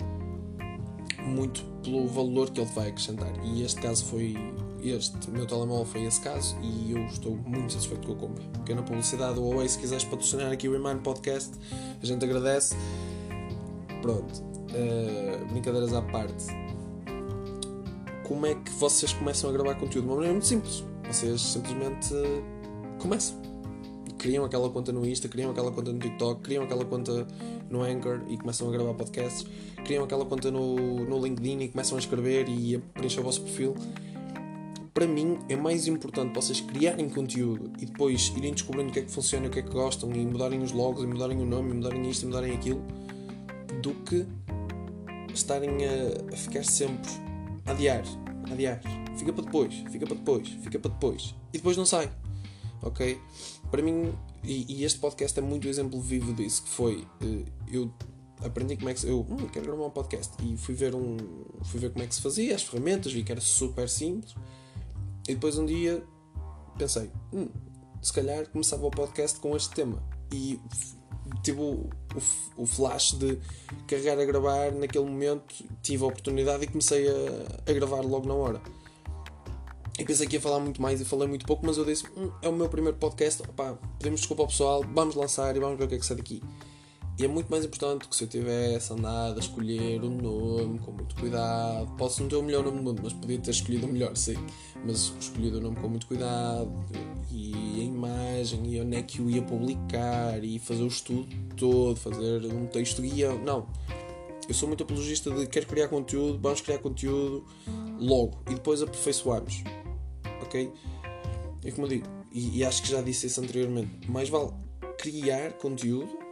muito 1.26 1.64
pelo 1.82 2.06
valor 2.06 2.50
que 2.50 2.60
ele 2.60 2.70
vai 2.70 2.88
acrescentar. 2.88 3.32
E 3.44 3.62
este 3.62 3.80
caso 3.80 4.04
foi. 4.04 4.36
Este 4.90 5.30
meu 5.30 5.46
telemóvel 5.46 5.84
foi 5.84 6.04
esse 6.04 6.20
caso 6.20 6.56
e 6.62 6.92
eu 6.92 7.04
estou 7.06 7.36
muito 7.36 7.72
satisfeito 7.72 8.06
com 8.06 8.12
a 8.12 8.16
compra. 8.16 8.44
Pequena 8.58 8.82
publicidade, 8.82 9.38
ou 9.38 9.50
Huawei, 9.50 9.68
se 9.68 9.78
quiseres 9.78 10.04
patrocinar 10.04 10.52
aqui 10.52 10.68
o 10.68 10.72
Remind 10.72 11.02
Podcast, 11.02 11.52
a 12.00 12.06
gente 12.06 12.24
agradece. 12.24 12.76
Pronto, 14.00 14.42
uh, 14.42 15.46
brincadeiras 15.46 15.92
à 15.92 16.02
parte 16.02 16.46
como 18.26 18.44
é 18.44 18.54
que 18.54 18.72
vocês 18.72 19.12
começam 19.12 19.48
a 19.48 19.52
gravar 19.52 19.76
conteúdo? 19.76 20.02
De 20.02 20.08
uma 20.08 20.14
maneira 20.16 20.32
muito 20.32 20.46
simples. 20.46 20.84
Vocês 21.06 21.40
simplesmente 21.40 22.12
começam. 22.98 23.40
Criam 24.18 24.44
aquela 24.44 24.68
conta 24.68 24.92
no 24.92 25.06
Insta, 25.06 25.28
criam 25.28 25.52
aquela 25.52 25.70
conta 25.70 25.92
no 25.92 25.98
TikTok, 26.00 26.40
criam 26.40 26.64
aquela 26.64 26.84
conta 26.84 27.26
no 27.70 27.82
Anchor 27.82 28.22
e 28.28 28.36
começam 28.36 28.68
a 28.68 28.72
gravar 28.72 28.94
podcasts, 28.94 29.46
criam 29.84 30.04
aquela 30.04 30.24
conta 30.24 30.50
no, 30.50 30.74
no 31.04 31.24
LinkedIn 31.24 31.60
e 31.60 31.68
começam 31.68 31.96
a 31.96 32.00
escrever 32.00 32.48
e 32.48 32.76
a 32.76 32.80
preencher 32.94 33.20
o 33.20 33.22
vosso 33.22 33.42
perfil. 33.42 33.74
Para 34.96 35.06
mim 35.06 35.38
é 35.46 35.54
mais 35.54 35.86
importante 35.86 36.34
vocês 36.34 36.58
criarem 36.58 37.10
conteúdo 37.10 37.70
e 37.78 37.84
depois 37.84 38.32
irem 38.34 38.54
descobrindo 38.54 38.88
o 38.88 38.92
que 38.94 39.00
é 39.00 39.02
que 39.02 39.10
funciona, 39.10 39.46
o 39.46 39.50
que 39.50 39.58
é 39.58 39.62
que 39.62 39.68
gostam 39.68 40.10
e 40.14 40.24
mudarem 40.24 40.62
os 40.62 40.72
logos 40.72 41.04
e 41.04 41.06
mudarem 41.06 41.38
o 41.38 41.44
nome, 41.44 41.72
e 41.72 41.74
mudarem 41.74 42.08
isto 42.08 42.22
e 42.22 42.26
mudarem 42.28 42.56
aquilo, 42.56 42.82
do 43.82 43.92
que 43.92 44.26
estarem 45.34 45.68
a, 45.84 46.32
a 46.32 46.36
ficar 46.38 46.64
sempre 46.64 47.10
adiar, 47.66 48.04
adiar, 48.50 48.80
fica 49.18 49.34
para 49.34 49.44
depois, 49.44 49.74
fica 49.92 50.06
para 50.06 50.16
depois, 50.16 50.48
fica 50.48 50.78
para 50.78 50.90
depois. 50.90 51.34
E 51.52 51.58
depois 51.58 51.76
não 51.76 51.84
sai. 51.84 52.10
Ok? 52.80 53.20
Para 53.70 53.82
mim, 53.82 54.14
e, 54.42 54.78
e 54.78 54.84
este 54.84 54.98
podcast 54.98 55.38
é 55.38 55.42
muito 55.42 55.68
exemplo 55.68 56.00
vivo 56.00 56.32
disso, 56.32 56.62
que 56.62 56.70
foi 56.70 57.06
uh, 57.20 57.44
eu 57.70 57.92
aprendi 58.42 58.78
como 58.78 58.88
é 58.88 58.94
que 58.94 59.00
se, 59.00 59.08
eu 59.08 59.20
hum, 59.20 59.46
quero 59.52 59.66
gravar 59.66 59.84
um 59.84 59.90
podcast 59.90 60.32
e 60.42 60.56
fui 60.56 60.74
ver 60.74 60.94
um 60.94 61.18
fui 61.64 61.80
ver 61.80 61.90
como 61.90 62.02
é 62.02 62.06
que 62.06 62.14
se 62.14 62.22
fazia 62.22 62.54
as 62.54 62.62
ferramentas 62.62 63.10
vi 63.12 63.22
que 63.22 63.32
era 63.32 63.40
super 63.40 63.88
simples 63.88 64.34
e 65.28 65.34
depois 65.34 65.58
um 65.58 65.66
dia 65.66 66.02
pensei 66.78 67.10
hum, 67.32 67.48
se 68.02 68.12
calhar 68.12 68.48
começava 68.50 68.86
o 68.86 68.90
podcast 68.90 69.40
com 69.40 69.56
este 69.56 69.74
tema 69.74 70.02
e 70.32 70.60
tive 71.42 71.60
o, 71.60 71.88
o, 72.14 72.62
o, 72.62 72.66
flash 72.66 73.12
de 73.12 73.38
carregar 73.86 74.18
a 74.18 74.24
gravar 74.24 74.72
naquele 74.72 75.04
momento, 75.04 75.54
tive 75.82 76.04
a 76.04 76.06
oportunidade 76.06 76.64
e 76.64 76.66
comecei 76.66 77.08
a, 77.08 77.70
a 77.70 77.72
gravar 77.72 78.00
logo 78.02 78.28
na 78.28 78.34
hora. 78.34 78.60
E 79.98 80.04
pensei 80.04 80.26
que 80.26 80.36
ia 80.36 80.40
falar 80.40 80.60
muito 80.60 80.80
mais 80.80 81.00
e 81.00 81.04
falei 81.04 81.26
muito 81.26 81.46
pouco, 81.46 81.64
mas 81.64 81.78
eu 81.78 81.84
disse: 81.84 82.04
hum, 82.16 82.30
é 82.42 82.48
o 82.48 82.52
meu 82.52 82.68
primeiro 82.68 82.98
podcast, 82.98 83.42
opá, 83.42 83.78
pedimos 83.98 84.20
desculpa 84.20 84.42
ao 84.42 84.48
pessoal, 84.48 84.84
vamos 84.92 85.14
lançar 85.14 85.56
e 85.56 85.60
vamos 85.60 85.78
ver 85.78 85.84
o 85.84 85.88
que 85.88 85.94
é 85.94 85.98
que 85.98 86.06
sai 86.06 86.16
daqui. 86.16 86.42
E 87.18 87.24
é 87.24 87.28
muito 87.28 87.48
mais 87.48 87.64
importante 87.64 88.06
que 88.06 88.14
se 88.14 88.24
eu 88.24 88.28
tivesse 88.28 88.92
andado 88.92 89.36
a 89.36 89.40
escolher 89.40 90.02
um 90.04 90.18
nome 90.18 90.78
com 90.80 90.92
muito 90.92 91.14
cuidado, 91.14 91.90
posso 91.96 92.20
não 92.20 92.28
ter 92.28 92.36
o 92.36 92.42
melhor 92.42 92.62
nome 92.62 92.76
do 92.76 92.82
mundo, 92.82 93.00
mas 93.02 93.14
podia 93.14 93.38
ter 93.38 93.52
escolhido 93.52 93.86
o 93.86 93.88
melhor, 93.88 94.14
sim, 94.14 94.36
mas 94.84 95.14
escolhido 95.18 95.56
o 95.56 95.60
nome 95.62 95.76
com 95.76 95.88
muito 95.88 96.06
cuidado 96.06 96.70
e 97.32 97.80
a 97.80 97.84
imagem 97.84 98.66
e 98.66 98.80
onde 98.82 98.96
é 98.96 99.02
que 99.02 99.20
eu 99.20 99.30
ia 99.30 99.40
publicar 99.40 100.44
e 100.44 100.58
fazer 100.58 100.82
o 100.82 100.88
estudo 100.88 101.26
todo, 101.56 101.96
fazer 101.96 102.44
um 102.52 102.66
texto 102.66 103.00
guia, 103.00 103.32
não. 103.32 103.66
Eu 104.46 104.54
sou 104.54 104.68
muito 104.68 104.82
apologista 104.82 105.30
de 105.30 105.46
quero 105.46 105.66
criar 105.66 105.88
conteúdo, 105.88 106.38
vamos 106.38 106.60
criar 106.60 106.78
conteúdo 106.80 107.46
logo 107.98 108.42
e 108.50 108.54
depois 108.54 108.82
aperfeiçoamos, 108.82 109.64
ok? 110.42 110.70
É 111.64 111.70
como 111.70 111.86
eu 111.86 111.88
digo, 111.88 112.06
e, 112.30 112.58
e 112.58 112.64
acho 112.64 112.82
que 112.82 112.90
já 112.90 113.00
disse 113.00 113.26
isso 113.26 113.40
anteriormente, 113.40 114.10
mais 114.10 114.28
vale 114.28 114.50
criar 114.98 115.54
conteúdo 115.54 116.25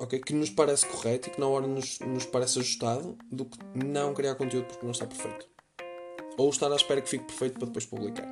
ok? 0.00 0.18
Que 0.20 0.34
nos 0.34 0.50
parece 0.50 0.86
correto 0.86 1.28
e 1.28 1.32
que 1.32 1.40
na 1.40 1.46
hora 1.46 1.66
nos, 1.66 1.98
nos 2.00 2.24
parece 2.24 2.58
ajustado 2.58 3.16
do 3.30 3.44
que 3.44 3.58
não 3.74 4.14
criar 4.14 4.34
conteúdo 4.34 4.66
porque 4.66 4.84
não 4.84 4.92
está 4.92 5.06
perfeito. 5.06 5.46
Ou 6.36 6.50
estar 6.50 6.70
à 6.72 6.76
espera 6.76 7.00
que 7.00 7.08
fique 7.08 7.24
perfeito 7.24 7.58
para 7.58 7.66
depois 7.66 7.84
publicar. 7.84 8.26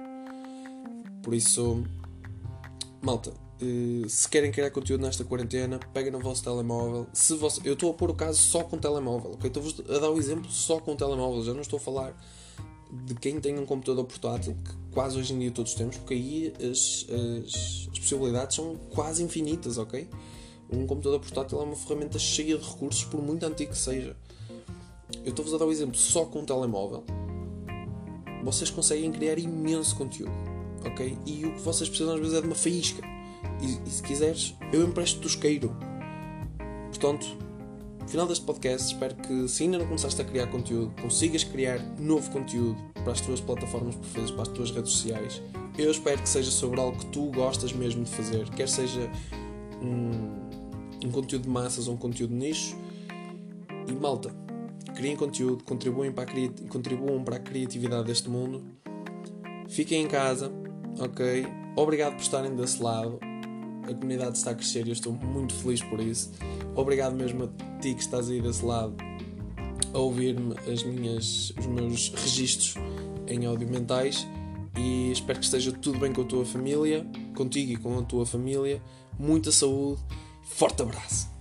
Por 1.23 1.35
isso, 1.35 1.85
malta, 3.03 3.33
eh, 3.61 4.07
se 4.09 4.29
querem 4.29 4.53
criar 4.53 4.71
conteúdo 4.71 5.03
nesta 5.03 5.25
quarentena, 5.25 5.81
peguem 5.93 6.13
no 6.13 6.21
vosso 6.21 6.45
telemóvel. 6.45 7.07
Se 7.13 7.33
eu 7.65 7.73
estou 7.73 7.91
a 7.91 7.95
pôr 7.95 8.11
o 8.11 8.15
caso 8.15 8.41
só 8.41 8.63
com 8.63 8.79
telemóvel, 8.79 9.33
ok? 9.33 9.49
Estou-vos 9.49 9.81
a 9.89 9.99
dar 9.99 10.11
o 10.11 10.19
exemplo 10.19 10.51
só 10.51 10.79
com 10.79 10.95
telemóvel, 10.95 11.43
já 11.43 11.53
não 11.53 11.63
estou 11.63 11.79
a 11.79 11.81
falar 11.81 12.17
de 13.05 13.15
quem 13.15 13.41
tem 13.41 13.59
um 13.59 13.67
computador 13.67 14.05
portátil, 14.05 14.55
que 14.55 14.95
quase 14.95 15.19
hoje 15.19 15.35
em 15.35 15.39
dia 15.41 15.51
todos 15.51 15.75
temos, 15.75 15.97
porque 15.97 16.15
aí 16.15 16.53
as, 16.61 17.07
as, 17.11 17.89
as 17.93 17.99
possibilidades 17.99 18.55
são 18.55 18.77
quase 18.91 19.23
infinitas, 19.23 19.79
ok? 19.79 20.09
Um 20.71 20.87
computador 20.87 21.21
portátil 21.21 21.61
é 21.61 21.63
uma 21.63 21.77
ferramenta 21.77 22.19
cheia 22.19 22.59
de 22.59 22.65
recursos, 22.65 23.05
por 23.05 23.23
muito 23.23 23.45
antigo 23.45 23.73
que 23.73 23.79
seja. 23.79 24.17
Eu 25.25 25.31
estou-vos 25.31 25.55
a 25.55 25.59
dar 25.59 25.65
o 25.65 25.69
um 25.69 25.73
exemplo 25.73 25.97
só 25.97 26.25
com 26.25 26.41
um 26.41 26.45
telemóvel. 26.45 27.05
Vocês 28.43 28.71
conseguem 28.71 29.11
criar 29.13 29.39
imenso 29.39 29.97
conteúdo, 29.97 30.33
ok? 30.85 31.17
E 31.25 31.45
o 31.45 31.55
que 31.55 31.61
vocês 31.61 31.89
precisam 31.89 32.15
às 32.15 32.21
vezes 32.21 32.35
é 32.35 32.41
de 32.41 32.47
uma 32.47 32.57
faísca. 32.57 33.03
E, 33.61 33.89
e 33.89 33.91
se 33.91 34.03
quiseres, 34.03 34.55
eu 34.73 34.85
empresto-te 34.87 35.27
isqueiro. 35.27 35.77
Portanto, 36.89 37.27
no 38.01 38.09
final 38.09 38.27
deste 38.27 38.45
podcast, 38.45 38.93
espero 38.93 39.17
que 39.17 39.49
se 39.49 39.65
ainda 39.65 39.79
não 39.79 39.87
começaste 39.87 40.21
a 40.21 40.25
criar 40.25 40.47
conteúdo, 40.47 40.95
consigas 41.01 41.43
criar 41.45 41.81
novo 41.99 42.31
conteúdo 42.31 42.77
para 42.95 43.13
as 43.13 43.21
tuas 43.21 43.41
plataformas 43.41 43.95
preferidas, 43.97 44.31
para 44.31 44.43
as 44.43 44.49
tuas 44.49 44.71
redes 44.71 44.93
sociais. 44.93 45.43
Eu 45.77 45.91
espero 45.91 46.23
que 46.23 46.29
seja 46.29 46.51
sobre 46.51 46.81
algo 46.81 46.97
que 46.99 47.07
tu 47.07 47.31
gostas 47.33 47.73
mesmo 47.73 48.05
de 48.05 48.11
fazer, 48.11 48.49
quer 48.51 48.69
seja 48.69 49.11
um 49.83 50.47
um 51.05 51.11
conteúdo 51.11 51.43
de 51.43 51.49
massas 51.49 51.89
ou 51.89 51.95
um 51.95 51.97
conteúdo 51.97 52.31
de 52.31 52.37
nicho. 52.37 52.77
E 53.87 53.93
malta, 53.93 54.35
criem 54.95 55.17
conteúdo, 55.17 55.65
contribuem 55.65 56.13
para, 56.13 56.31
a 56.31 56.69
contribuam 56.69 57.23
para 57.23 57.37
a 57.37 57.39
criatividade 57.39 58.07
deste 58.07 58.29
mundo. 58.29 58.65
Fiquem 59.69 60.03
em 60.03 60.09
casa, 60.09 60.51
ok? 60.99 61.47
Obrigado 61.77 62.15
por 62.15 62.23
estarem 62.23 62.55
desse 62.55 62.83
lado. 62.83 63.19
A 63.83 63.95
comunidade 63.95 64.37
está 64.37 64.51
a 64.51 64.55
crescer 64.55 64.85
e 64.87 64.91
eu 64.91 64.93
estou 64.93 65.13
muito 65.13 65.55
feliz 65.55 65.83
por 65.83 66.01
isso. 66.01 66.33
Obrigado 66.75 67.15
mesmo 67.15 67.45
a 67.45 67.81
ti 67.81 67.95
que 67.95 68.01
estás 68.01 68.29
aí 68.29 68.41
desse 68.41 68.65
lado 68.65 68.97
a 69.93 69.99
ouvir-me 69.99 70.55
as 70.71 70.83
minhas, 70.83 71.55
os 71.59 71.67
meus 71.67 72.09
registros 72.09 72.75
em 73.29 73.47
áudio 73.47 73.69
mentais. 73.69 74.27
e 74.77 75.11
espero 75.11 75.39
que 75.39 75.45
esteja 75.45 75.73
tudo 75.73 75.99
bem 75.99 76.13
com 76.13 76.21
a 76.21 76.25
tua 76.25 76.45
família, 76.45 77.07
contigo 77.37 77.73
e 77.73 77.77
com 77.77 77.99
a 77.99 78.03
tua 78.03 78.27
família. 78.27 78.83
Muita 79.19 79.53
saúde, 79.53 80.03
forte 80.43 80.83
abraço! 80.83 81.36